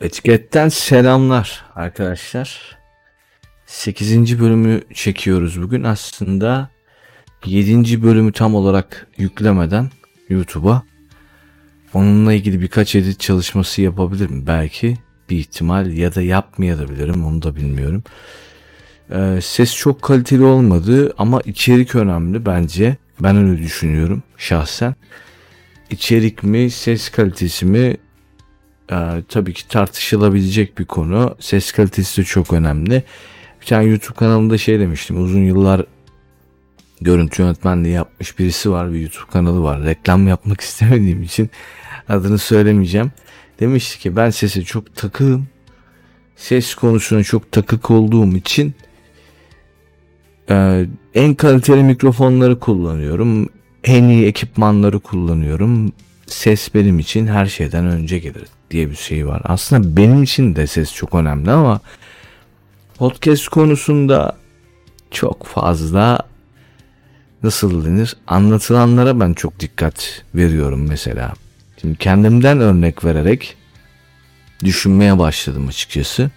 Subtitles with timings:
[0.00, 2.78] Etiketten selamlar arkadaşlar.
[3.66, 4.40] 8.
[4.40, 5.84] bölümü çekiyoruz bugün.
[5.84, 6.68] Aslında
[7.46, 8.02] 7.
[8.02, 9.90] bölümü tam olarak yüklemeden
[10.28, 10.82] YouTube'a
[11.94, 14.46] onunla ilgili birkaç edit çalışması yapabilirim.
[14.46, 14.96] Belki
[15.30, 18.04] bir ihtimal ya da yapmayabilirim onu da bilmiyorum.
[19.12, 22.96] Ee, ses çok kaliteli olmadı ama içerik önemli bence.
[23.20, 24.94] Ben öyle düşünüyorum şahsen.
[25.90, 27.96] İçerik mi, ses kalitesi mi
[28.90, 31.36] e, tabii ki tartışılabilecek bir konu.
[31.40, 33.02] Ses kalitesi de çok önemli.
[33.60, 35.24] Bir tane YouTube kanalında şey demiştim.
[35.24, 35.84] Uzun yıllar
[37.00, 38.92] görüntü yönetmenliği yapmış birisi var.
[38.92, 39.84] Bir YouTube kanalı var.
[39.84, 41.50] Reklam yapmak istemediğim için
[42.08, 43.12] adını söylemeyeceğim.
[43.60, 45.48] Demişti ki ben sese çok takığım.
[46.36, 48.74] Ses konusuna çok takık olduğum için
[50.50, 53.48] e, en kaliteli mikrofonları kullanıyorum.
[53.84, 55.92] En iyi ekipmanları kullanıyorum.
[56.26, 59.42] Ses benim için her şeyden önce gelir diye bir şey var.
[59.44, 61.80] Aslında benim için de ses çok önemli ama
[62.98, 64.36] podcast konusunda
[65.10, 66.18] çok fazla
[67.42, 71.32] nasıl denir anlatılanlara ben çok dikkat veriyorum mesela.
[71.80, 73.56] Şimdi kendimden örnek vererek
[74.64, 76.30] düşünmeye başladım açıkçası.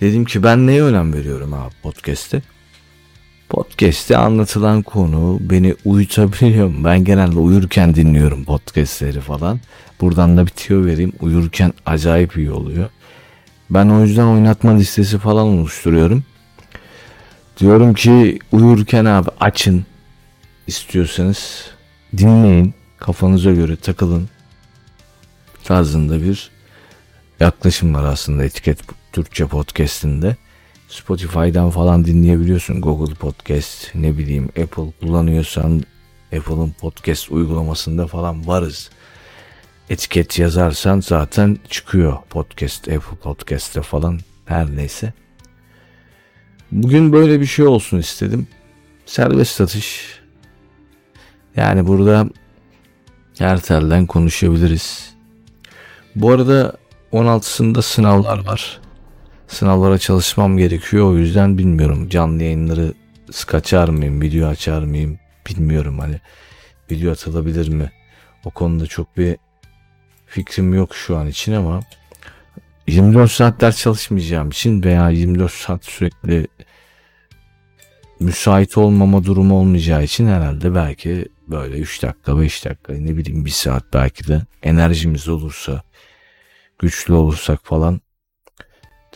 [0.00, 2.42] Dedim ki ben neye önem veriyorum abi podcast'te?
[3.52, 6.84] Podcast'te anlatılan konu beni uyutabiliyor mu?
[6.84, 9.60] Ben genelde uyurken dinliyorum podcast'leri falan.
[10.00, 11.12] Buradan da bitiyor vereyim.
[11.20, 12.88] Uyurken acayip iyi oluyor.
[13.70, 16.24] Ben o yüzden oynatma listesi falan oluşturuyorum.
[17.58, 19.86] Diyorum ki uyurken abi açın
[20.66, 21.70] istiyorsanız
[22.16, 22.74] dinleyin.
[22.98, 24.28] Kafanıza göre takılın.
[25.64, 26.50] Tarzında bir
[27.40, 28.78] yaklaşım var aslında etiket
[29.12, 30.36] Türkçe podcast'inde.
[30.92, 32.80] Spotify'dan falan dinleyebiliyorsun.
[32.80, 35.82] Google Podcast ne bileyim Apple kullanıyorsan
[36.36, 38.90] Apple'ın podcast uygulamasında falan varız.
[39.90, 45.12] Etiket yazarsan zaten çıkıyor podcast Apple Podcast'te falan her neyse.
[46.72, 48.46] Bugün böyle bir şey olsun istedim.
[49.06, 50.20] Serbest satış.
[51.56, 52.28] Yani burada
[53.38, 55.14] her telden konuşabiliriz.
[56.16, 56.76] Bu arada
[57.12, 58.82] 16'sında sınavlar var
[59.52, 61.06] sınavlara çalışmam gerekiyor.
[61.06, 62.94] O yüzden bilmiyorum canlı yayınları
[63.30, 65.18] sık mıyım, video açar mıyım
[65.50, 66.20] bilmiyorum hani
[66.90, 67.92] video atılabilir mi?
[68.44, 69.36] O konuda çok bir
[70.26, 71.80] fikrim yok şu an için ama
[72.86, 76.46] 24 saat ders çalışmayacağım için veya 24 saat sürekli
[78.20, 83.50] müsait olmama durumu olmayacağı için herhalde belki böyle 3 dakika 5 dakika ne bileyim 1
[83.50, 85.82] saat belki de enerjimiz olursa
[86.78, 88.00] güçlü olursak falan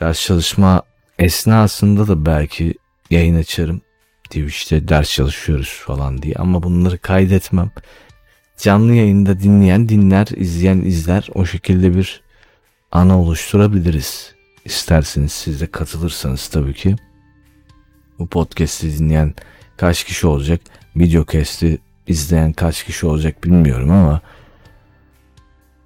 [0.01, 0.83] ders çalışma
[1.19, 2.75] esnasında da belki
[3.11, 3.81] yayın açarım.
[4.25, 7.71] Twitch'te ders çalışıyoruz falan diye ama bunları kaydetmem.
[8.59, 11.29] Canlı yayında dinleyen dinler, izleyen izler.
[11.35, 12.23] O şekilde bir
[12.93, 14.35] ana oluşturabiliriz.
[14.65, 16.97] İsterseniz siz de katılırsanız tabii ki.
[18.19, 19.35] Bu podcast'i dinleyen
[19.77, 20.61] kaç kişi olacak?
[20.97, 24.21] Videocast'i izleyen kaç kişi olacak bilmiyorum ama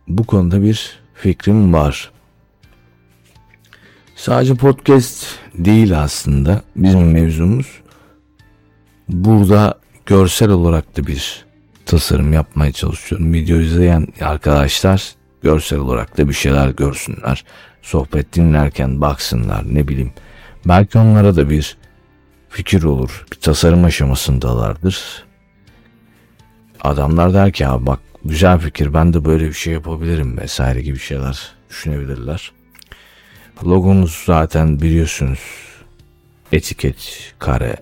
[0.09, 2.13] bu konuda bir fikrim var.
[4.21, 7.67] Sadece podcast değil aslında bizim mevzumuz.
[9.09, 9.75] Burada
[10.07, 11.45] görsel olarak da bir
[11.87, 13.33] tasarım yapmaya çalışıyorum.
[13.33, 17.45] Video izleyen arkadaşlar görsel olarak da bir şeyler görsünler.
[17.83, 20.13] Sohbet dinlerken baksınlar ne bileyim.
[20.65, 21.77] Belki onlara da bir
[22.49, 23.27] fikir olur.
[23.33, 25.25] Bir tasarım aşamasındalardır.
[26.81, 30.99] Adamlar der ki abi bak güzel fikir ben de böyle bir şey yapabilirim vesaire gibi
[30.99, 32.60] şeyler düşünebilirler.
[33.65, 35.41] Logomuz zaten biliyorsunuz
[36.53, 37.77] etiket, kare,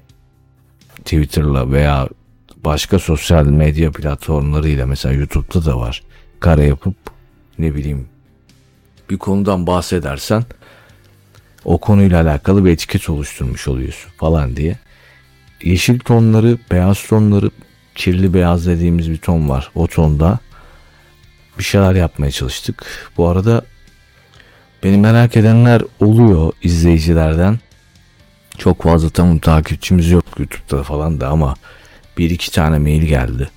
[0.96, 2.08] Twitter'la veya
[2.64, 6.02] başka sosyal medya platformlarıyla mesela YouTube'da da var.
[6.40, 6.96] Kare yapıp
[7.58, 8.08] ne bileyim
[9.10, 10.44] bir konudan bahsedersen
[11.64, 14.78] o konuyla alakalı bir etiket oluşturmuş oluyorsun falan diye.
[15.62, 17.50] Yeşil tonları, beyaz tonları,
[17.94, 19.70] kirli beyaz dediğimiz bir ton var.
[19.74, 20.38] O tonda
[21.58, 23.10] bir şeyler yapmaya çalıştık.
[23.16, 23.62] Bu arada
[24.82, 27.58] Beni merak edenler oluyor izleyicilerden.
[28.58, 31.54] Çok fazla tam takipçimiz yok YouTube'da falan da ama
[32.18, 33.50] bir iki tane mail geldi.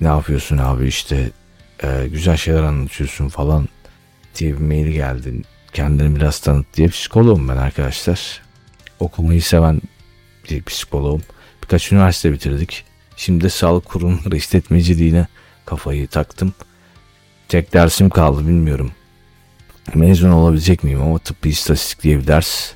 [0.00, 1.30] Ne yapıyorsun abi işte
[1.82, 3.68] e, güzel şeyler anlatıyorsun falan
[4.38, 5.42] diye bir mail geldi.
[5.72, 8.42] Kendini biraz tanıt diye psikoloğum ben arkadaşlar.
[9.00, 9.80] Okumayı seven
[10.50, 11.22] bir psikoloğum.
[11.62, 12.84] Birkaç üniversite bitirdik.
[13.16, 15.26] Şimdi de sağlık kurumları işletmeciliğine
[15.66, 16.54] kafayı taktım.
[17.48, 18.92] Tek dersim kaldı bilmiyorum
[19.94, 22.72] mezun olabilecek miyim ama tıbbi istatistik diye bir ders.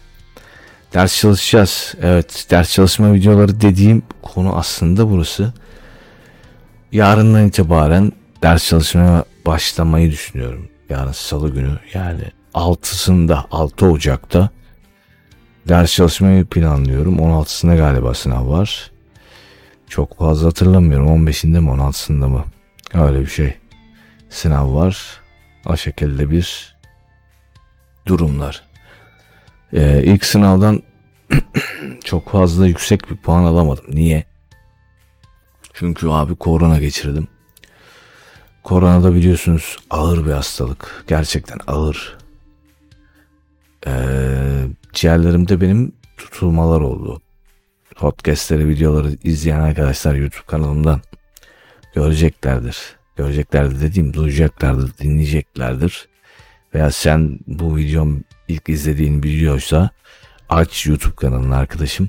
[0.95, 1.95] Ders çalışacağız.
[2.03, 5.53] Evet ders çalışma videoları dediğim konu aslında burası.
[6.93, 8.13] Yarından itibaren
[8.43, 10.69] ders çalışmaya başlamayı düşünüyorum.
[10.89, 12.23] Yarın salı günü yani
[12.55, 14.49] 6'sında 6 Ocak'ta
[15.69, 17.19] ders çalışmayı planlıyorum.
[17.19, 18.91] 16'sında galiba sınav var.
[19.89, 21.27] Çok fazla hatırlamıyorum.
[21.27, 22.45] 15'inde mi 16'sında mı?
[22.95, 23.55] Öyle bir şey.
[24.31, 25.21] Sınav var.
[25.67, 26.74] O şekilde bir
[28.07, 28.63] durumlar.
[29.73, 30.83] Ee, ilk sınavdan
[32.05, 33.85] çok fazla yüksek bir puan alamadım.
[33.89, 34.25] Niye?
[35.73, 37.29] Çünkü abi korona geçirdim.
[38.63, 41.05] Korona da biliyorsunuz ağır bir hastalık.
[41.09, 42.17] Gerçekten ağır.
[43.87, 47.21] Ee, ciğerlerimde benim tutulmalar oldu.
[47.97, 51.01] Podcastleri, videoları izleyen arkadaşlar YouTube kanalımdan
[51.95, 52.97] göreceklerdir.
[53.17, 56.09] Göreceklerdir dediğim duyacaklardır, dinleyeceklerdir.
[56.75, 59.91] Veya sen bu videom ilk izlediğin videoysa
[60.49, 62.09] aç YouTube kanalını arkadaşım.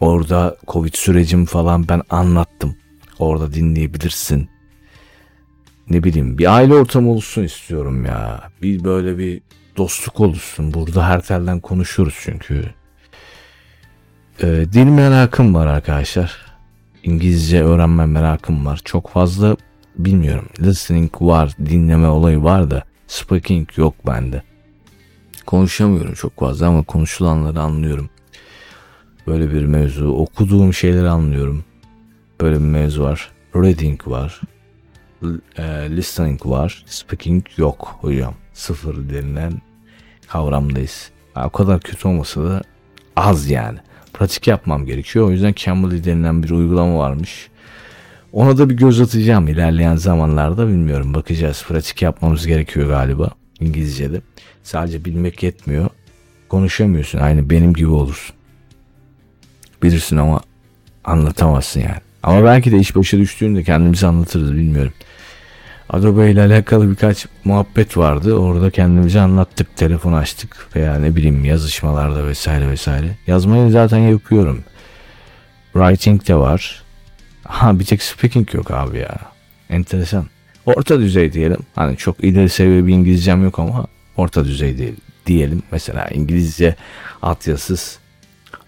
[0.00, 2.76] Orada Covid sürecim falan ben anlattım.
[3.18, 4.50] Orada dinleyebilirsin.
[5.90, 8.50] Ne bileyim bir aile ortamı olsun istiyorum ya.
[8.62, 9.40] Bir böyle bir
[9.76, 10.74] dostluk oluşsun.
[10.74, 12.64] Burada her telden konuşuyoruz çünkü.
[14.42, 16.46] Ee, dil merakım var arkadaşlar.
[17.02, 18.80] İngilizce öğrenme merakım var.
[18.84, 19.56] Çok fazla
[19.96, 20.48] bilmiyorum.
[20.60, 24.42] Listening var, dinleme olayı var da speaking yok bende.
[25.46, 28.10] Konuşamıyorum çok fazla ama konuşulanları anlıyorum.
[29.26, 30.08] Böyle bir mevzu.
[30.08, 31.64] Okuduğum şeyleri anlıyorum.
[32.40, 33.32] Böyle bir mevzu var.
[33.54, 34.40] Reading var.
[35.58, 36.84] E, listening var.
[36.86, 38.34] Speaking yok hocam.
[38.52, 39.52] Sıfır denilen
[40.28, 41.10] kavramdayız.
[41.46, 42.62] O kadar kötü olmasa da
[43.16, 43.78] az yani.
[44.12, 45.26] Pratik yapmam gerekiyor.
[45.26, 47.48] O yüzden Cambly denilen bir uygulama varmış.
[48.32, 51.64] Ona da bir göz atacağım ilerleyen zamanlarda bilmiyorum bakacağız.
[51.68, 53.30] Pratik yapmamız gerekiyor galiba
[53.60, 54.20] İngilizce'de.
[54.62, 55.88] Sadece bilmek yetmiyor.
[56.48, 58.36] Konuşamıyorsun aynı benim gibi olursun.
[59.82, 60.40] Bilirsin ama
[61.04, 62.00] anlatamazsın yani.
[62.22, 64.92] Ama belki de iş başa düştüğünde kendimizi anlatırız bilmiyorum.
[65.90, 68.34] Adobe ile alakalı birkaç muhabbet vardı.
[68.34, 73.16] Orada kendimizi anlattık, telefon açtık veya ne bileyim yazışmalarda vesaire vesaire.
[73.26, 74.64] Yazmayı zaten yapıyorum.
[75.72, 76.82] Writing de var.
[77.48, 79.18] Ha bir tek speaking yok abi ya.
[79.70, 80.26] Enteresan.
[80.66, 81.60] Orta düzey diyelim.
[81.74, 83.86] Hani çok ileri seviye bir İngilizcem yok ama
[84.16, 84.94] orta düzey
[85.26, 85.62] diyelim.
[85.72, 86.76] Mesela İngilizce
[87.22, 87.98] altyazısız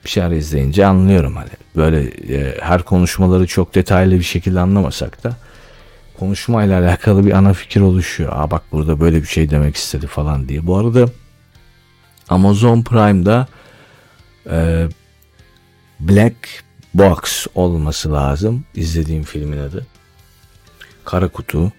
[0.04, 1.50] bir şeyler izleyince anlıyorum hani.
[1.76, 2.02] Böyle
[2.34, 5.36] e, her konuşmaları çok detaylı bir şekilde anlamasak da
[6.18, 8.32] konuşmayla alakalı bir ana fikir oluşuyor.
[8.34, 10.66] Aa bak burada böyle bir şey demek istedi falan diye.
[10.66, 11.06] Bu arada
[12.28, 13.46] Amazon Prime'da
[14.50, 14.88] e,
[16.00, 16.36] Black
[16.94, 18.64] Box olması lazım.
[18.74, 19.86] İzlediğim filmin adı.
[21.04, 21.72] Kara Kutu.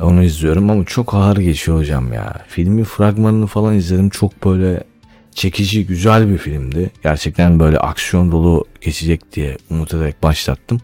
[0.00, 2.44] Onu izliyorum ama çok ağır geçiyor hocam ya.
[2.48, 4.10] Filmin fragmanını falan izledim.
[4.10, 4.84] Çok böyle
[5.34, 6.90] çekici, güzel bir filmdi.
[7.02, 10.80] Gerçekten böyle aksiyon dolu geçecek diye umut ederek başlattım.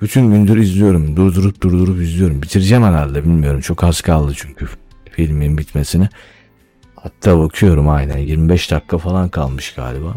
[0.00, 1.16] Bütün gündür izliyorum.
[1.16, 2.42] Durdurup durdurup izliyorum.
[2.42, 3.60] Bitireceğim herhalde bilmiyorum.
[3.60, 4.66] Çok az kaldı çünkü
[5.12, 6.08] filmin bitmesine.
[6.96, 10.14] Hatta bakıyorum aynen 25 dakika falan kalmış galiba.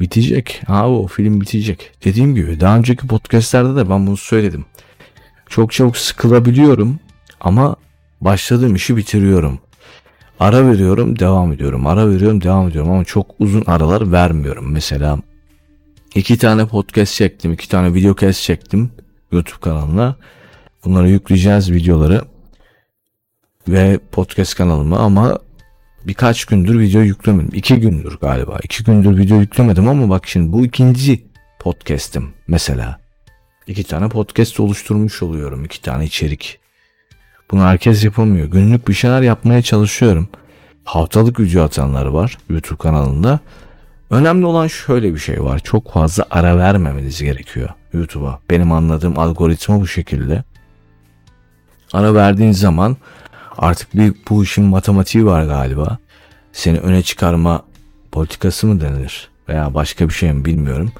[0.00, 0.62] Bitecek.
[0.66, 1.90] Ha o film bitecek.
[2.04, 4.64] Dediğim gibi daha önceki podcastlerde de ben bunu söyledim.
[5.48, 6.98] Çok çabuk sıkılabiliyorum
[7.40, 7.76] ama
[8.20, 9.58] başladığım işi bitiriyorum.
[10.40, 11.86] Ara veriyorum, devam ediyorum.
[11.86, 14.72] Ara veriyorum, devam ediyorum ama çok uzun aralar vermiyorum.
[14.72, 15.18] Mesela
[16.14, 18.90] iki tane podcast çektim, iki tane video kes çektim
[19.32, 20.16] YouTube kanalına.
[20.84, 22.22] Bunları yükleyeceğiz videoları
[23.68, 25.38] ve podcast kanalıma ama
[26.06, 27.50] birkaç gündür video yüklemedim.
[27.52, 28.58] İki gündür galiba.
[28.62, 31.24] İki gündür video yüklemedim ama bak şimdi bu ikinci
[31.58, 33.00] podcast'im mesela.
[33.66, 35.64] İki tane podcast oluşturmuş oluyorum.
[35.64, 36.58] iki tane içerik.
[37.50, 38.46] Bunu herkes yapamıyor.
[38.46, 40.28] Günlük bir şeyler yapmaya çalışıyorum.
[40.84, 43.40] Haftalık video atanlar var YouTube kanalında.
[44.10, 45.58] Önemli olan şöyle bir şey var.
[45.58, 48.40] Çok fazla ara vermemeniz gerekiyor YouTube'a.
[48.50, 50.44] Benim anladığım algoritma bu şekilde.
[51.92, 52.96] Ara verdiğin zaman
[53.60, 55.98] artık bir bu işin matematiği var galiba.
[56.52, 57.64] Seni öne çıkarma
[58.12, 60.92] politikası mı denilir veya başka bir şey mi bilmiyorum.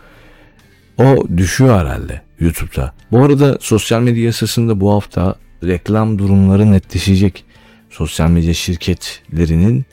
[0.99, 2.93] O düşüyor herhalde YouTube'da.
[3.12, 7.45] Bu arada sosyal medya yasasında bu hafta reklam durumları netleşecek.
[7.90, 9.85] Sosyal medya şirketlerinin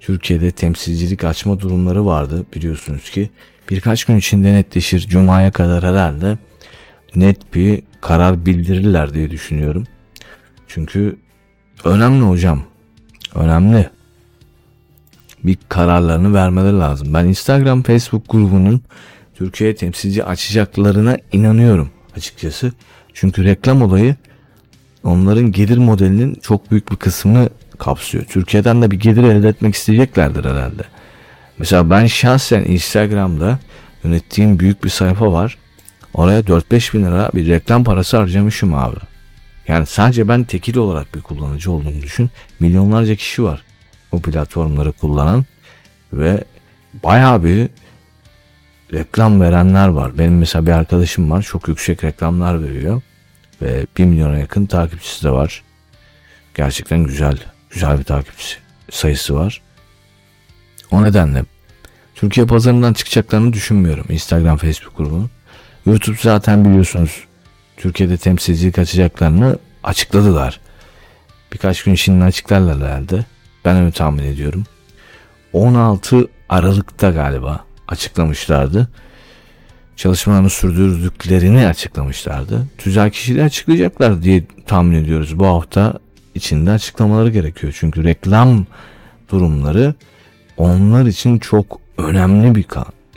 [0.00, 3.30] Türkiye'de temsilcilik açma durumları vardı biliyorsunuz ki.
[3.70, 5.00] Birkaç gün içinde netleşir.
[5.00, 6.38] Cuma'ya kadar herhalde
[7.16, 9.84] net bir karar bildirirler diye düşünüyorum.
[10.68, 11.16] Çünkü
[11.84, 12.62] önemli hocam.
[13.34, 13.90] Önemli.
[15.44, 17.14] Bir kararlarını vermeleri lazım.
[17.14, 18.82] Ben Instagram, Facebook grubunun
[19.34, 22.72] Türkiye'ye temsilci açacaklarına inanıyorum açıkçası.
[23.14, 24.16] Çünkü reklam olayı
[25.04, 28.24] onların gelir modelinin çok büyük bir kısmını kapsıyor.
[28.24, 30.82] Türkiye'den de bir gelir elde etmek isteyeceklerdir herhalde.
[31.58, 33.58] Mesela ben şahsen Instagram'da
[34.04, 35.58] yönettiğim büyük bir sayfa var.
[36.14, 38.96] Oraya 4-5 bin lira bir reklam parası harcamışım abi.
[39.68, 42.30] Yani sadece ben tekil olarak bir kullanıcı olduğumu düşün.
[42.60, 43.62] Milyonlarca kişi var.
[44.12, 45.44] bu platformları kullanan
[46.12, 46.44] ve
[47.04, 47.68] bayağı bir
[48.92, 50.18] reklam verenler var.
[50.18, 53.02] Benim mesela bir arkadaşım var çok yüksek reklamlar veriyor
[53.62, 55.62] ve 1 milyona yakın takipçisi de var.
[56.54, 57.38] Gerçekten güzel,
[57.70, 58.56] güzel bir takipçi
[58.90, 59.62] sayısı var.
[60.90, 61.44] O nedenle
[62.14, 65.30] Türkiye pazarından çıkacaklarını düşünmüyorum Instagram, Facebook grubunun.
[65.86, 67.27] YouTube zaten biliyorsunuz
[67.78, 70.60] Türkiye'de temsilcilik açacaklarını açıkladılar.
[71.52, 73.24] Birkaç gün şimdi açıklarlar herhalde.
[73.64, 74.64] Ben öyle tahmin ediyorum.
[75.52, 78.88] 16 Aralık'ta galiba açıklamışlardı.
[79.96, 82.66] Çalışmalarını sürdürdüklerini açıklamışlardı.
[82.78, 85.38] Tüzel kişileri açıklayacaklar diye tahmin ediyoruz.
[85.38, 85.98] Bu hafta
[86.34, 87.76] içinde açıklamaları gerekiyor.
[87.78, 88.66] Çünkü reklam
[89.30, 89.94] durumları
[90.56, 92.66] onlar için çok önemli bir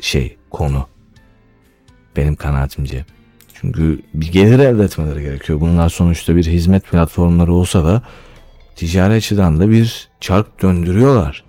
[0.01, 0.87] şey konu.
[2.15, 3.05] Benim kanaatimce.
[3.61, 5.61] Çünkü bir gelir elde etmeleri gerekiyor.
[5.61, 8.01] Bunlar sonuçta bir hizmet platformları olsa da
[8.75, 11.43] ticari açıdan da bir çark döndürüyorlar.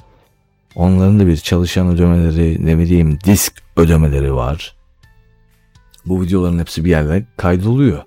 [0.74, 4.76] Onların da bir çalışan ödemeleri, ne bileyim disk ödemeleri var.
[6.06, 8.02] Bu videoların hepsi bir yerde kaydoluyor.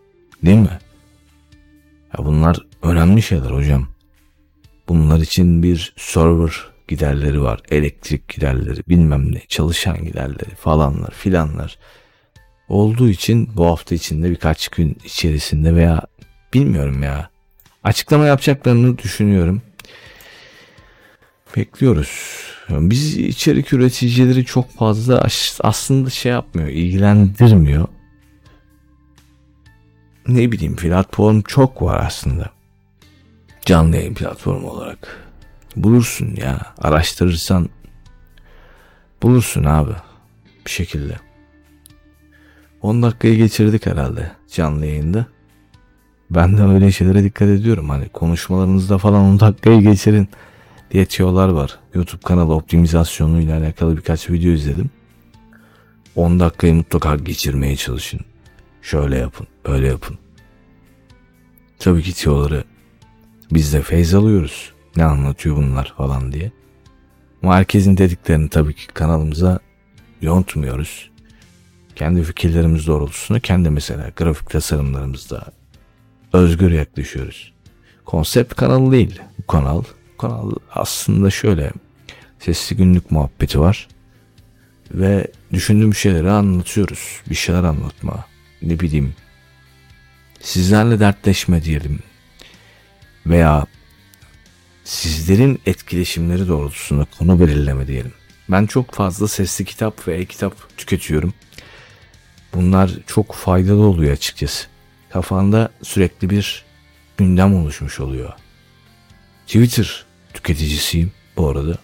[0.45, 0.79] Değil mi?
[2.17, 3.87] Ya bunlar önemli şeyler hocam.
[4.87, 6.53] Bunlar için bir server
[6.87, 7.59] giderleri var.
[7.71, 11.77] Elektrik giderleri, bilmem ne, çalışan giderleri falanlar filanlar.
[12.69, 16.01] Olduğu için bu hafta içinde birkaç gün içerisinde veya
[16.53, 17.29] bilmiyorum ya
[17.83, 19.61] açıklama yapacaklarını düşünüyorum.
[21.57, 22.41] Bekliyoruz.
[22.69, 25.27] Biz içerik üreticileri çok fazla
[25.59, 27.87] aslında şey yapmıyor, ilgilendirmiyor.
[30.27, 32.49] Ne bileyim platform çok var aslında.
[33.65, 35.29] Canlı yayın platformu olarak.
[35.75, 36.61] Bulursun ya.
[36.77, 37.69] Araştırırsan
[39.21, 39.93] bulursun abi.
[40.65, 41.24] Bir şekilde.
[42.85, 45.25] 10 dakikayı geçirdik herhalde canlı yayında.
[46.29, 47.89] Ben de öyle şeylere dikkat ediyorum.
[47.89, 50.29] Hani konuşmalarınızda falan 10 dakikayı geçirin
[50.91, 51.79] diye tiyolar var.
[51.93, 54.89] YouTube kanalı optimizasyonu ile alakalı birkaç video izledim.
[56.15, 58.19] 10 dakikayı mutlaka geçirmeye çalışın.
[58.81, 60.17] Şöyle yapın, böyle yapın.
[61.79, 62.63] Tabii ki tiyoları
[63.51, 64.73] biz de feyz alıyoruz.
[64.95, 66.51] Ne anlatıyor bunlar falan diye.
[67.43, 69.59] Ama herkesin dediklerini tabii ki kanalımıza
[70.21, 71.14] yontmuyoruz.
[71.95, 75.45] Kendi fikirlerimiz doğrultusunda kendi mesela grafik tasarımlarımızda
[76.33, 77.53] özgür yaklaşıyoruz.
[78.05, 79.83] Konsept kanalı değil bu kanal.
[80.13, 81.71] Bu kanal aslında şöyle
[82.39, 83.87] sesli günlük muhabbeti var.
[84.91, 87.21] Ve düşündüğüm şeyleri anlatıyoruz.
[87.29, 88.25] Bir şeyler anlatma.
[88.61, 89.13] Ne bileyim.
[90.41, 91.99] Sizlerle dertleşme diyelim.
[93.25, 93.65] Veya
[94.83, 98.13] sizlerin etkileşimleri doğrultusunda konu belirleme diyelim.
[98.49, 101.33] Ben çok fazla sesli kitap ve e-kitap tüketiyorum.
[102.55, 104.67] Bunlar çok faydalı oluyor açıkçası.
[105.09, 106.65] Kafanda sürekli bir
[107.17, 108.33] gündem oluşmuş oluyor.
[109.47, 111.77] Twitter tüketicisiyim bu arada.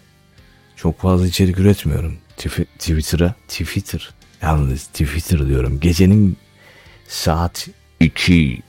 [0.75, 2.17] Çok fazla içerik üretmiyorum.
[2.37, 4.09] Twitter'a, Twitter,
[4.41, 5.79] yalnız Twitter diyorum.
[5.79, 6.37] Gecenin
[7.07, 7.67] saat
[8.01, 8.61] 2.10.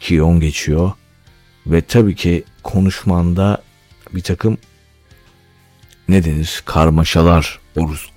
[0.00, 0.92] 2.10 geçiyor.
[1.66, 3.62] Ve tabii ki konuşmanda
[4.14, 4.58] bir takım
[6.08, 7.58] ne denir karmaşalar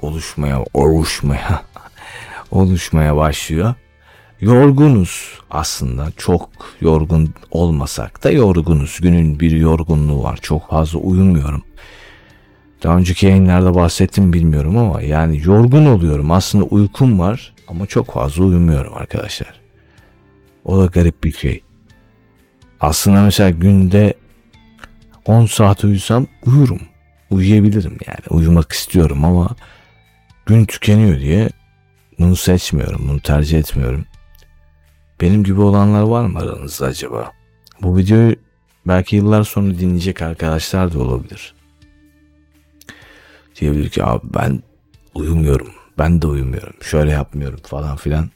[0.01, 1.63] oluşmaya, oluşmaya,
[2.51, 3.73] oluşmaya başlıyor.
[4.41, 6.49] Yorgunuz aslında çok
[6.81, 8.99] yorgun olmasak da yorgunuz.
[9.01, 10.39] Günün bir yorgunluğu var.
[10.41, 11.63] Çok fazla uyumuyorum.
[12.83, 16.31] Daha önceki yayınlarda bahsettim bilmiyorum ama yani yorgun oluyorum.
[16.31, 19.61] Aslında uykum var ama çok fazla uyumuyorum arkadaşlar.
[20.65, 21.63] O da garip bir şey.
[22.79, 24.13] Aslında mesela günde
[25.25, 26.81] 10 saat uyusam uyurum.
[27.29, 28.19] Uyuyabilirim yani.
[28.29, 29.55] Uyumak istiyorum ama
[30.45, 31.49] gün tükeniyor diye
[32.21, 33.05] bunu seçmiyorum.
[33.09, 34.05] Bunu tercih etmiyorum.
[35.21, 37.31] Benim gibi olanlar var mı aranızda acaba?
[37.81, 38.35] Bu videoyu
[38.87, 41.55] belki yıllar sonra dinleyecek arkadaşlar da olabilir.
[43.59, 44.63] Diyebilir ki abi ben
[45.13, 45.73] uyumuyorum.
[45.97, 46.73] Ben de uyumuyorum.
[46.81, 48.29] Şöyle yapmıyorum falan filan.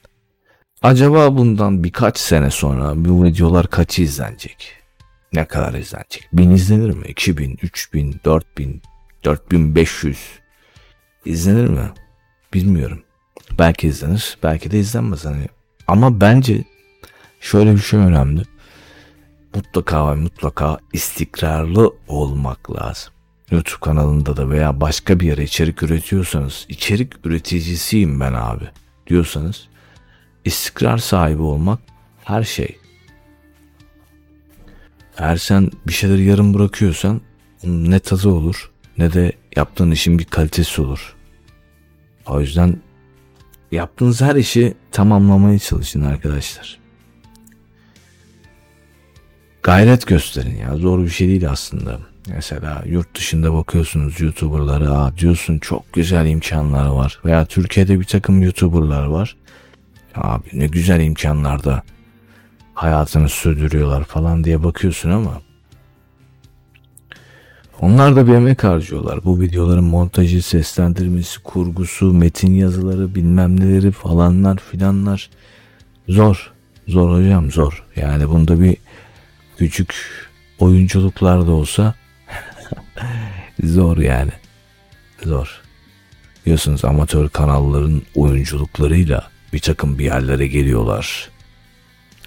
[0.81, 4.73] Acaba bundan birkaç sene sonra bu videolar kaçı izlenecek?
[5.33, 6.29] Ne kadar izlenecek?
[6.33, 7.07] Bin izlenir mi?
[7.07, 8.81] 2000, 3000, 4000,
[9.23, 10.17] 4500
[11.25, 11.91] izlenir mi?
[12.53, 13.03] Bilmiyorum.
[13.59, 15.25] Belki izlenir, belki de izlenmez.
[15.25, 15.47] Hani.
[15.87, 16.63] Ama bence
[17.39, 18.41] şöyle bir şey önemli.
[19.55, 23.13] Mutlaka ve mutlaka istikrarlı olmak lazım.
[23.51, 28.65] YouTube kanalında da veya başka bir yere içerik üretiyorsanız, içerik üreticisiyim ben abi
[29.07, 29.67] diyorsanız
[30.45, 31.79] istikrar sahibi olmak
[32.23, 32.77] her şey.
[35.17, 37.21] Eğer sen bir şeyleri yarım bırakıyorsan
[37.63, 41.15] ne tadı olur ne de yaptığın işin bir kalitesi olur.
[42.27, 42.77] O yüzden
[43.71, 46.79] yaptığınız her işi tamamlamaya çalışın arkadaşlar.
[49.63, 51.99] Gayret gösterin ya zor bir şey değil aslında.
[52.27, 57.19] Mesela yurt dışında bakıyorsunuz YouTuber'lara diyorsun çok güzel imkanlar var.
[57.25, 59.35] Veya Türkiye'de bir takım YouTuber'lar var.
[60.15, 61.83] Abi ne güzel imkanlarda
[62.73, 65.41] hayatını sürdürüyorlar falan diye bakıyorsun ama
[67.81, 69.23] onlar da bir emek harcıyorlar.
[69.23, 75.29] Bu videoların montajı, seslendirmesi, kurgusu, metin yazıları, bilmem neleri falanlar filanlar.
[76.09, 76.51] Zor.
[76.87, 77.85] Zor hocam zor.
[77.95, 78.77] Yani bunda bir
[79.57, 79.95] küçük
[80.59, 81.95] oyunculuklar da olsa
[83.63, 84.31] zor yani.
[85.23, 85.61] Zor.
[86.45, 91.29] Biliyorsunuz amatör kanalların oyunculuklarıyla bir takım bir yerlere geliyorlar.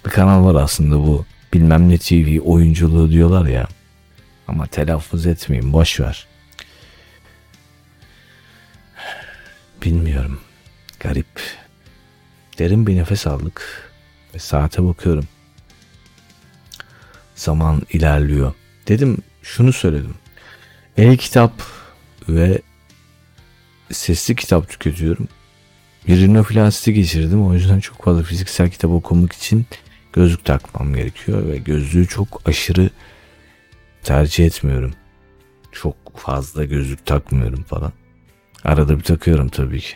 [0.05, 3.67] Bir kanal var aslında bu bilmem ne TV oyunculuğu diyorlar ya.
[4.49, 6.27] Ama telaffuz etmeyeyim boş ver.
[9.83, 10.39] Bilmiyorum.
[10.99, 11.41] Garip.
[12.59, 13.91] Derin bir nefes aldık
[14.35, 15.27] ve saate bakıyorum.
[17.35, 18.53] Zaman ilerliyor.
[18.87, 20.13] Dedim şunu söyledim.
[20.97, 21.53] E-kitap
[22.29, 22.61] ve
[23.91, 25.27] sesli kitap tüketiyorum.
[26.07, 27.47] Bir rinoplasti geçirdim.
[27.47, 29.65] O yüzden çok fazla fiziksel kitap okumak için
[30.13, 32.89] gözlük takmam gerekiyor ve gözlüğü çok aşırı
[34.03, 34.91] tercih etmiyorum.
[35.71, 37.93] Çok fazla gözlük takmıyorum falan.
[38.63, 39.95] Arada bir takıyorum tabii ki.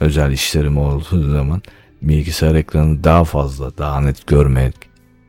[0.00, 1.62] Özel işlerim olduğu zaman
[2.02, 4.74] bilgisayar ekranını daha fazla, daha net görmek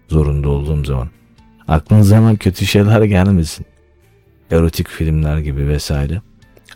[0.07, 1.09] zorunda olduğum zaman.
[1.67, 3.65] Aklınıza hemen kötü şeyler gelmesin.
[4.51, 6.21] Erotik filmler gibi vesaire.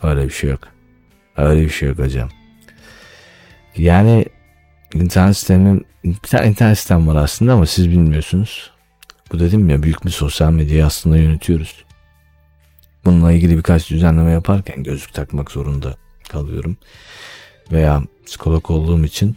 [0.03, 0.59] Öyle bir şey yok.
[1.37, 2.29] Öyle bir şey yok hocam.
[3.77, 4.25] Yani
[4.93, 8.71] internet sistemim, internet sistem var aslında ama siz bilmiyorsunuz.
[9.31, 11.85] Bu dedim ya büyük bir sosyal medyayı aslında yönetiyoruz.
[13.05, 15.95] Bununla ilgili birkaç düzenleme yaparken gözlük takmak zorunda
[16.29, 16.77] kalıyorum.
[17.71, 19.35] Veya psikolog olduğum için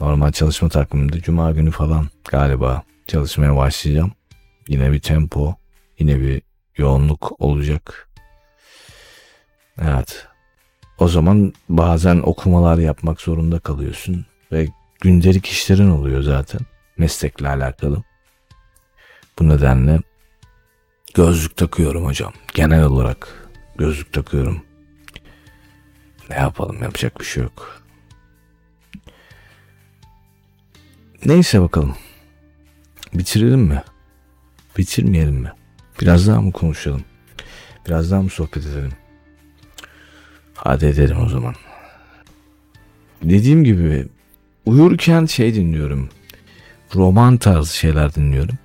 [0.00, 4.12] normal çalışma takviminde cuma günü falan galiba çalışmaya başlayacağım.
[4.68, 5.56] Yine bir tempo,
[5.98, 6.42] yine bir
[6.76, 8.08] yoğunluk olacak.
[9.82, 10.26] Evet.
[10.98, 14.66] O zaman bazen okumalar yapmak zorunda kalıyorsun ve
[15.00, 16.60] gündelik işlerin oluyor zaten
[16.98, 18.02] meslekle alakalı.
[19.38, 20.00] Bu nedenle
[21.14, 22.32] gözlük takıyorum hocam.
[22.54, 24.62] Genel olarak gözlük takıyorum.
[26.30, 27.82] Ne yapalım yapacak bir şey yok.
[31.24, 31.96] Neyse bakalım.
[33.14, 33.82] Bitirelim mi?
[34.78, 35.52] Bitirmeyelim mi?
[36.00, 37.04] Biraz daha mı konuşalım?
[37.86, 38.92] Biraz daha mı sohbet edelim?
[40.54, 41.54] Hadi edelim o zaman.
[43.22, 44.08] Dediğim gibi
[44.66, 46.08] uyurken şey dinliyorum.
[46.94, 48.58] Roman tarzı şeyler dinliyorum.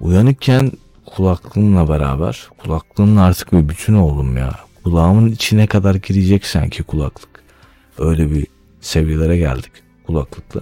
[0.00, 0.72] Uyanıkken
[1.06, 4.54] kulaklığımla beraber kulaklığımla artık bir bütün oldum ya.
[4.84, 7.42] Kulağımın içine kadar girecek sanki kulaklık.
[7.98, 8.46] Öyle bir
[8.80, 9.72] seviyelere geldik
[10.06, 10.60] kulaklıkla.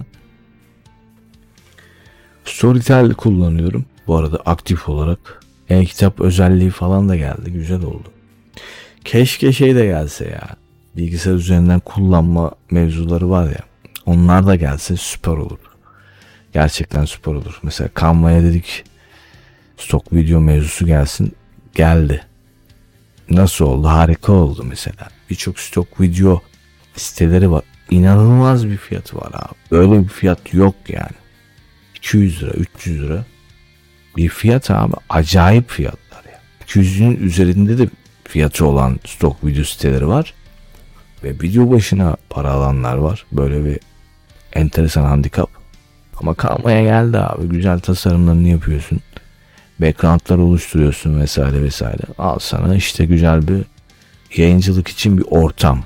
[2.45, 3.85] Storytel kullanıyorum.
[4.07, 5.39] Bu arada aktif olarak.
[5.69, 7.51] E-kitap özelliği falan da geldi.
[7.51, 8.11] Güzel oldu.
[9.05, 10.47] Keşke şey de gelse ya.
[10.97, 13.61] Bilgisayar üzerinden kullanma mevzuları var ya.
[14.05, 15.59] Onlar da gelse süper olur.
[16.53, 17.59] Gerçekten süper olur.
[17.63, 18.83] Mesela Canva'ya dedik
[19.77, 21.35] stok video mevzusu gelsin.
[21.75, 22.21] Geldi.
[23.29, 23.87] Nasıl oldu?
[23.87, 25.07] Harika oldu mesela.
[25.29, 26.41] Birçok stok video
[26.95, 27.63] siteleri var.
[27.89, 29.55] İnanılmaz bir fiyatı var abi.
[29.71, 31.15] Böyle bir fiyat yok yani.
[31.95, 33.25] 200 lira, 300 lira.
[34.17, 36.39] Bir fiyat abi acayip fiyatlar ya.
[36.67, 37.89] 200'ün üzerinde de
[38.23, 40.33] fiyatı olan stok video siteleri var.
[41.23, 43.25] Ve video başına para alanlar var.
[43.31, 43.79] Böyle bir
[44.53, 45.49] enteresan handikap.
[46.17, 47.47] Ama kalmaya geldi abi.
[47.47, 49.01] Güzel tasarımlarını yapıyorsun
[49.79, 52.01] backgroundlar oluşturuyorsun vesaire vesaire.
[52.17, 53.63] Al sana işte güzel bir
[54.35, 55.83] yayıncılık için bir ortam.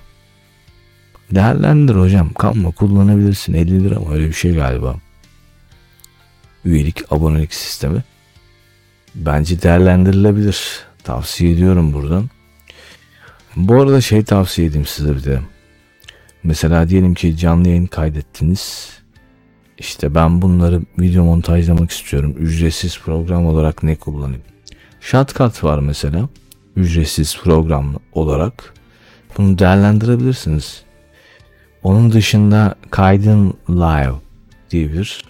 [1.32, 2.34] Değerlendir hocam.
[2.34, 3.54] Kanma kullanabilirsin.
[3.54, 4.96] 50 lira mı öyle bir şey galiba.
[6.66, 8.04] Üyelik, abonelik sistemi.
[9.16, 10.86] Bence değerlendirilebilir.
[11.04, 12.30] Tavsiye ediyorum buradan.
[13.56, 15.40] Bu arada şey tavsiye edeyim size bir de.
[16.44, 18.90] Mesela diyelim ki canlı yayın kaydettiniz
[19.80, 22.36] işte ben bunları video montajlamak istiyorum.
[22.38, 24.42] Ücretsiz program olarak ne kullanayım?
[25.02, 26.30] Shotcut var mesela.
[26.76, 28.74] Ücretsiz program olarak.
[29.38, 30.84] Bunu değerlendirebilirsiniz.
[31.84, 34.16] Onun dışında Kaydın Live
[34.72, 35.24] diye bir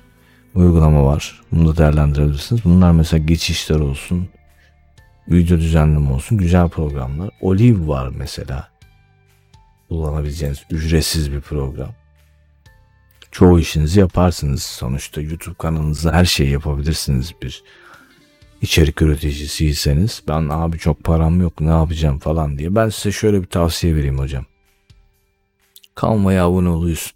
[0.56, 1.42] uygulama var.
[1.52, 2.66] Bunu da değerlendirebilirsiniz.
[2.66, 4.30] Bunlar mesela geçişler olsun.
[5.28, 6.38] Video düzenleme olsun.
[6.38, 7.30] Güzel programlar.
[7.42, 8.70] Olive var mesela.
[9.90, 11.90] Kullanabileceğiniz ücretsiz bir program
[13.32, 14.64] çoğu işinizi yaparsınız.
[14.64, 17.64] Sonuçta YouTube kanalınızda her şeyi yapabilirsiniz bir
[18.62, 20.24] içerik üreticisiyseniz.
[20.28, 22.76] Ben abi çok param yok ne yapacağım falan diye.
[22.76, 24.46] Ben size şöyle bir tavsiye vereyim hocam.
[26.02, 27.12] Canva'ya abone oluyorsun.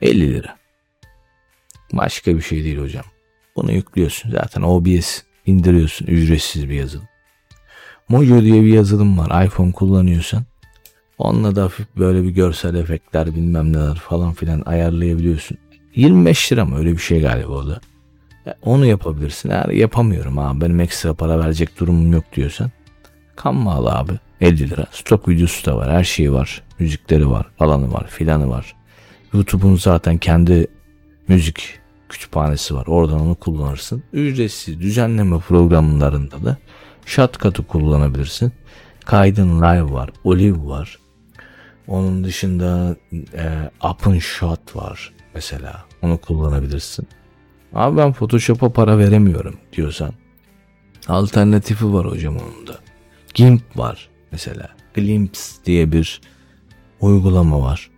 [0.00, 0.56] 50 lira.
[1.92, 3.04] Başka bir şey değil hocam.
[3.56, 6.06] Bunu yüklüyorsun zaten OBS indiriyorsun.
[6.06, 7.08] Ücretsiz bir yazılım.
[8.08, 9.44] Mojo diye bir yazılım var.
[9.44, 10.44] iPhone kullanıyorsan
[11.18, 15.58] onunla da hafif böyle bir görsel efektler bilmem neler falan filan ayarlayabiliyorsun.
[15.94, 17.80] 25 lira mı öyle bir şey galiba o da.
[18.62, 19.50] Onu yapabilirsin.
[19.50, 22.70] Eğer yapamıyorum abi benim ekstra para verecek durumum yok diyorsan.
[23.36, 24.86] Kanma al abi 50 lira.
[24.90, 26.62] Stok videosu da var her şeyi var.
[26.78, 28.74] Müzikleri var falanı var filanı var.
[29.32, 30.66] YouTube'un zaten kendi
[31.28, 32.86] müzik kütüphanesi var.
[32.86, 34.02] Oradan onu kullanırsın.
[34.12, 36.56] Ücretsiz düzenleme programlarında da
[37.06, 38.52] Shotcut'ı kullanabilirsin.
[39.04, 40.10] Kaydın Live var.
[40.24, 40.98] Olive var.
[41.88, 42.96] Onun dışında
[43.34, 45.84] e, Open Shot var mesela.
[46.02, 47.08] Onu kullanabilirsin.
[47.74, 50.12] Abi ben Photoshop'a para veremiyorum diyorsan.
[51.08, 52.78] Alternatifi var hocam onun da.
[53.34, 54.68] GIMP var mesela.
[54.94, 56.20] Glimpse diye bir
[57.00, 57.90] uygulama var.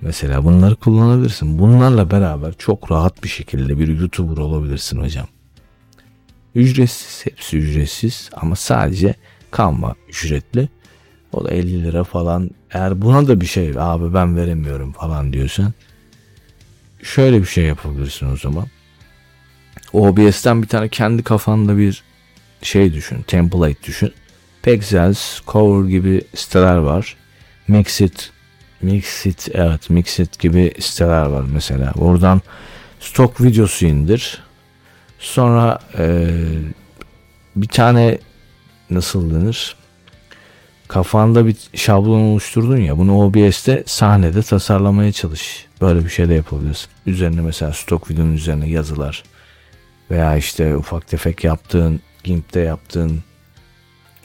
[0.00, 1.58] Mesela bunları kullanabilirsin.
[1.58, 5.26] Bunlarla beraber çok rahat bir şekilde bir YouTuber olabilirsin hocam.
[6.54, 9.14] Ücretsiz, hepsi ücretsiz ama sadece
[9.50, 10.68] kanma ücretli.
[11.34, 12.50] O da 50 lira falan.
[12.70, 15.72] Eğer buna da bir şey abi ben veremiyorum falan diyorsan
[17.02, 18.66] şöyle bir şey yapabilirsin o zaman.
[19.92, 22.02] OBS'ten bir tane kendi kafanda bir
[22.62, 24.12] şey düşün, template düşün.
[24.62, 27.16] Pexels, Cover gibi siteler var.
[27.68, 28.30] Mixit,
[28.82, 31.92] Mixit, evet Mixit gibi siteler var mesela.
[31.98, 32.40] Oradan
[33.00, 34.42] stok videosu indir.
[35.18, 36.28] Sonra e,
[37.56, 38.18] bir tane
[38.90, 39.76] nasıl denir?
[40.88, 45.66] Kafanda bir şablon oluşturdun ya bunu OBS'te sahnede tasarlamaya çalış.
[45.80, 46.88] Böyle bir şey de yapabilirsin.
[47.06, 49.22] Üzerine mesela stok videonun üzerine yazılar
[50.10, 53.22] veya işte ufak tefek yaptığın, GIMP'te yaptığın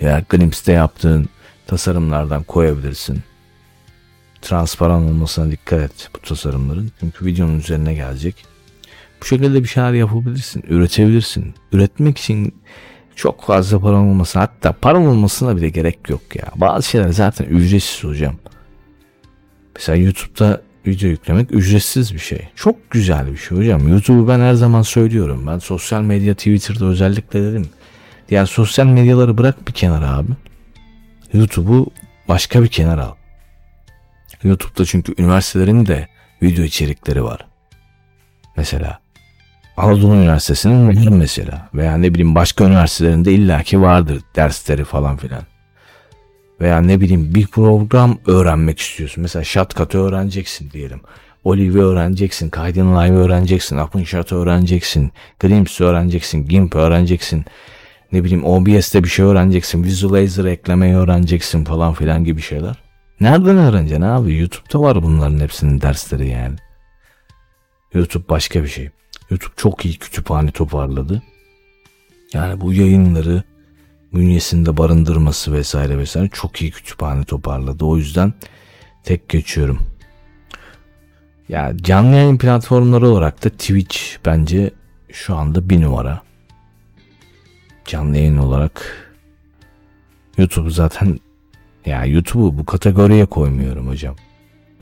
[0.02, 1.30] veya Glimpse'de yaptığın
[1.67, 3.24] tasarımlardan koyabilirsin.
[4.41, 6.91] Transparan olmasına dikkat et bu tasarımların.
[7.00, 8.45] Çünkü videonun üzerine gelecek.
[9.22, 11.54] Bu şekilde bir şeyler yapabilirsin, üretebilirsin.
[11.72, 12.56] Üretmek için
[13.19, 16.45] çok fazla paran olması hatta paran olmasına bile gerek yok ya.
[16.55, 18.36] Bazı şeyler zaten ücretsiz hocam.
[19.75, 22.47] Mesela YouTube'da video yüklemek ücretsiz bir şey.
[22.55, 23.88] Çok güzel bir şey hocam.
[23.88, 25.43] YouTube'u ben her zaman söylüyorum.
[25.47, 27.69] Ben sosyal medya Twitter'da özellikle dedim.
[28.29, 30.32] Diğer sosyal medyaları bırak bir kenara abi.
[31.34, 31.88] YouTube'u
[32.27, 33.15] başka bir kenara al.
[34.43, 36.08] YouTube'da çünkü üniversitelerin de
[36.41, 37.47] video içerikleri var.
[38.58, 38.99] Mesela
[39.80, 41.70] Anadolu Üniversitesi'nin var mesela.
[41.74, 45.42] Veya ne bileyim başka üniversitelerinde illaki vardır dersleri falan filan.
[46.62, 49.22] Veya ne bileyim bir program öğrenmek istiyorsun.
[49.22, 51.02] Mesela Shotcut'ı öğreneceksin diyelim.
[51.44, 52.50] Olive'i öğreneceksin.
[52.50, 53.78] Kayden Live öğreneceksin.
[53.78, 55.12] OpenShot'ı öğreneceksin.
[55.39, 56.48] Glimpse'ı öğreneceksin.
[56.48, 57.46] GIMP öğreneceksin.
[58.12, 59.84] Ne bileyim OBS'te bir şey öğreneceksin.
[59.84, 62.76] Visualizer eklemeyi öğreneceksin falan filan gibi şeyler.
[63.22, 64.38] Nereden öğreneceksin abi?
[64.38, 66.56] YouTube'da var bunların hepsinin dersleri yani.
[67.94, 68.89] YouTube başka bir şey.
[69.30, 71.22] YouTube çok iyi kütüphane toparladı.
[72.34, 73.44] Yani bu yayınları
[74.13, 77.86] bünyesinde barındırması vesaire vesaire çok iyi kütüphane toparladı.
[77.86, 78.34] O yüzden
[79.04, 79.80] tek geçiyorum.
[81.50, 84.72] Ya canlı yayın platformları olarak da Twitch bence
[85.12, 86.22] şu anda bir numara.
[87.86, 89.06] Canlı yayın olarak
[90.38, 91.20] YouTube zaten
[91.86, 94.15] ya YouTube'u bu kategoriye koymuyorum hocam.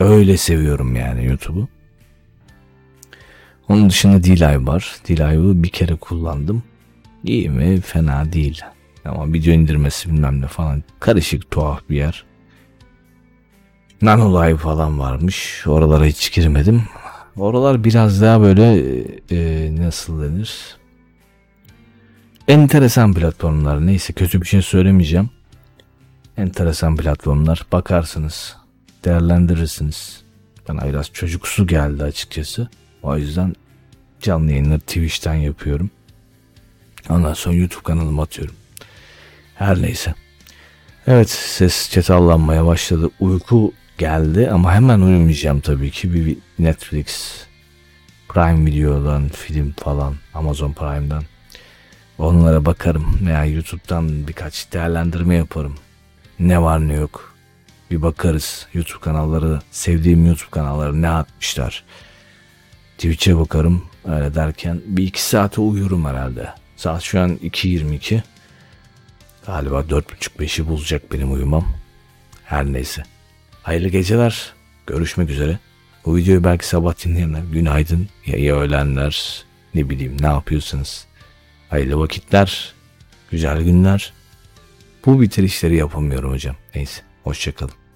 [0.00, 1.68] Öyle seviyorum yani YouTube'u.
[3.68, 4.96] Onun dışında D-Live var.
[5.08, 6.62] D-Live'ı bir kere kullandım.
[7.24, 7.80] İyi mi?
[7.80, 8.62] Fena değil.
[9.04, 10.82] Ama video indirmesi bilmem ne falan.
[11.00, 12.24] Karışık tuhaf bir yer.
[14.02, 15.66] Nano Live falan varmış.
[15.66, 16.82] Oralara hiç girmedim.
[17.36, 18.78] Oralar biraz daha böyle
[19.30, 20.76] e, nasıl denir?
[22.48, 23.86] Enteresan platformlar.
[23.86, 25.30] Neyse kötü bir şey söylemeyeceğim.
[26.36, 27.66] Enteresan platformlar.
[27.72, 28.56] Bakarsınız.
[29.04, 30.22] Değerlendirirsiniz.
[30.68, 32.68] Bana biraz çocuksu geldi açıkçası.
[33.02, 33.54] O yüzden
[34.20, 35.90] canlı yayınları Twitch'ten yapıyorum.
[37.10, 38.54] Ondan sonra YouTube kanalıma atıyorum.
[39.54, 40.14] Her neyse.
[41.06, 43.10] Evet ses çatallanmaya başladı.
[43.20, 46.14] Uyku geldi ama hemen uyumayacağım tabii ki.
[46.14, 47.36] Bir Netflix,
[48.28, 51.22] Prime Video'dan film falan, Amazon Prime'dan
[52.18, 55.74] onlara bakarım veya YouTube'dan birkaç değerlendirme yaparım.
[56.38, 57.34] Ne var ne yok
[57.90, 58.66] bir bakarız.
[58.74, 61.84] YouTube kanalları, sevdiğim YouTube kanalları ne atmışlar.
[62.98, 66.48] Twitch'e bakarım öyle derken bir iki saate uyurum herhalde.
[66.76, 68.20] Saat şu an 2.22.
[69.46, 71.64] Galiba 4.30-5'i bulacak benim uyumam.
[72.44, 73.02] Her neyse.
[73.62, 74.52] Hayırlı geceler.
[74.86, 75.58] Görüşmek üzere.
[76.04, 81.06] Bu videoyu belki sabah dinleyenler günaydın ya, ya öğlenler ne bileyim ne yapıyorsunuz.
[81.70, 82.72] Hayırlı vakitler,
[83.30, 84.12] güzel günler.
[85.06, 86.56] Bu bitirişleri yapamıyorum hocam.
[86.74, 87.87] Neyse hoşçakalın.